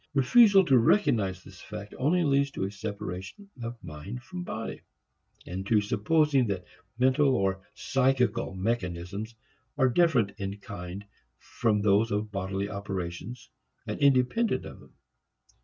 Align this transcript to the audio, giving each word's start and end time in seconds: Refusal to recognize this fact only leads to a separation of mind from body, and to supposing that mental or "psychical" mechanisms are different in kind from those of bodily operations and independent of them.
Refusal 0.15 0.65
to 0.65 0.79
recognize 0.79 1.43
this 1.43 1.61
fact 1.61 1.93
only 1.99 2.23
leads 2.23 2.49
to 2.49 2.63
a 2.63 2.71
separation 2.71 3.51
of 3.61 3.77
mind 3.83 4.23
from 4.23 4.41
body, 4.43 4.81
and 5.45 5.63
to 5.67 5.79
supposing 5.79 6.47
that 6.47 6.65
mental 6.97 7.35
or 7.35 7.61
"psychical" 7.75 8.55
mechanisms 8.55 9.35
are 9.77 9.89
different 9.89 10.31
in 10.39 10.57
kind 10.57 11.05
from 11.37 11.81
those 11.83 12.09
of 12.09 12.31
bodily 12.31 12.67
operations 12.67 13.51
and 13.85 13.99
independent 13.99 14.65
of 14.65 14.79
them. 14.79 14.93